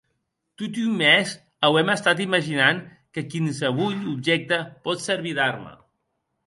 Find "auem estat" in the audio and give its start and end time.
1.69-2.25